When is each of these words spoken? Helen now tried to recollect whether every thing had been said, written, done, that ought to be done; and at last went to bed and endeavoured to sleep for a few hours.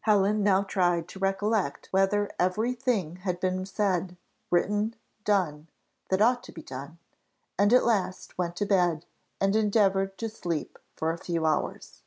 Helen 0.00 0.42
now 0.42 0.62
tried 0.62 1.06
to 1.08 1.18
recollect 1.18 1.88
whether 1.90 2.30
every 2.38 2.72
thing 2.72 3.16
had 3.16 3.38
been 3.38 3.66
said, 3.66 4.16
written, 4.50 4.96
done, 5.22 5.68
that 6.08 6.22
ought 6.22 6.42
to 6.44 6.52
be 6.52 6.62
done; 6.62 6.96
and 7.58 7.74
at 7.74 7.84
last 7.84 8.38
went 8.38 8.56
to 8.56 8.64
bed 8.64 9.04
and 9.38 9.54
endeavoured 9.54 10.16
to 10.16 10.30
sleep 10.30 10.78
for 10.94 11.12
a 11.12 11.18
few 11.18 11.44
hours. 11.44 12.00